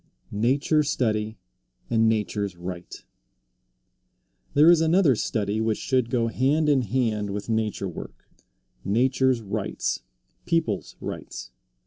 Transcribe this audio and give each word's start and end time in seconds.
NATURE 0.31 0.81
STUDY 0.81 1.37
AND 1.87 2.09
NATURE'S 2.09 2.57
RIGHT. 2.57 3.05
There 4.55 4.71
is 4.71 4.81
another 4.81 5.15
study 5.15 5.61
which 5.61 5.77
should 5.77 6.09
go 6.09 6.25
hand 6.25 6.67
in 6.69 6.81
hand 6.81 7.29
with 7.29 7.49
nature 7.49 7.87
work 7.87 8.27
nature's 8.83 9.41
rights, 9.41 10.01
people's 10.47 10.95
rights. 11.01 11.51